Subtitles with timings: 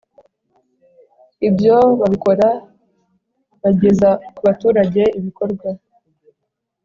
[1.47, 2.49] ibyo babikora
[3.61, 5.67] bageza ku baturage ibikorwa